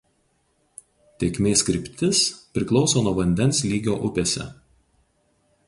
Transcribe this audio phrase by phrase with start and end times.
[1.23, 2.23] Tėkmės kryptis
[2.59, 4.49] priklauso nuo vandens lygio upėse.